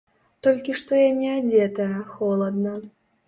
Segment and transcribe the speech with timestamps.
[0.45, 2.73] Толькі што я неадзетая, холадна.